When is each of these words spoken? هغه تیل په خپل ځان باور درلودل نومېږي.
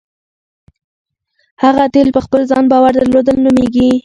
هغه 1.63 1.83
تیل 1.93 2.09
په 2.15 2.21
خپل 2.25 2.41
ځان 2.51 2.63
باور 2.71 2.91
درلودل 2.95 3.37
نومېږي. 3.45 3.89